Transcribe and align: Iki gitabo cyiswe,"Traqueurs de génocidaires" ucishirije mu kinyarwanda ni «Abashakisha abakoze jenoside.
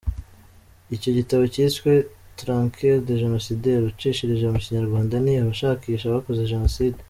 Iki 0.95 1.09
gitabo 1.17 1.43
cyiswe,"Traqueurs 1.53 3.05
de 3.07 3.13
génocidaires" 3.21 3.87
ucishirije 3.91 4.45
mu 4.53 4.59
kinyarwanda 4.63 5.15
ni 5.25 5.31
«Abashakisha 5.43 6.05
abakoze 6.07 6.41
jenoside. 6.55 6.97